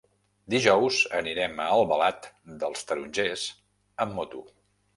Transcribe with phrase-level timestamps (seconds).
[0.53, 2.27] Dijous anirem a Albalat
[2.65, 3.47] dels Tarongers
[4.07, 4.43] amb moto.